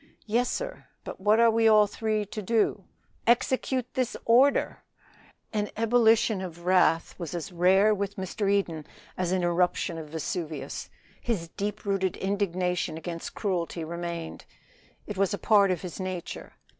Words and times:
"Yes, 0.25 0.49
sir. 0.49 0.87
But 1.03 1.21
what 1.21 1.39
are 1.39 1.51
we 1.51 1.67
all 1.67 1.85
three 1.85 2.25
to 2.25 2.41
do?" 2.41 2.85
"Execute 3.27 3.85
this 3.93 4.17
order!" 4.25 4.81
An 5.53 5.69
ebullition 5.77 6.41
of 6.41 6.65
wrath 6.65 7.13
was 7.19 7.35
as 7.35 7.51
rare 7.51 7.93
with 7.93 8.15
Mr. 8.15 8.49
Eden 8.51 8.87
as 9.15 9.31
an 9.31 9.43
eruption 9.43 9.99
of 9.99 10.09
Vesuvius. 10.09 10.89
His 11.21 11.49
deep 11.49 11.85
rooted 11.85 12.17
indignation 12.17 12.97
against 12.97 13.35
cruelty 13.35 13.83
remained; 13.83 14.45
it 15.05 15.17
was 15.17 15.35
a 15.35 15.37
part 15.37 15.69
of 15.69 15.83
his 15.83 15.99
nature. 15.99 16.53